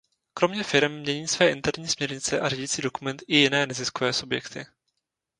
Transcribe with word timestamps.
Kromě 0.33 0.63
firem 0.63 0.99
mění 0.99 1.27
své 1.27 1.51
interní 1.51 1.87
směrnice 1.87 2.39
a 2.39 2.49
řídící 2.49 2.81
dokument 2.81 3.21
i 3.27 3.37
jiné 3.37 3.65
neziskové 3.65 4.13
subjekty. 4.13 4.65